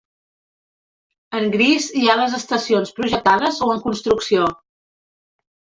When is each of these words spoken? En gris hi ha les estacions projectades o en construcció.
En 1.39 1.45
gris 1.57 1.91
hi 2.01 2.07
ha 2.13 2.17
les 2.23 2.39
estacions 2.39 2.95
projectades 3.01 3.65
o 3.69 3.73
en 3.77 3.87
construcció. 3.87 4.53